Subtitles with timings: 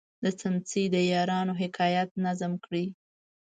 [0.23, 2.85] د څمڅې د یارانو حکایت نظم کړی.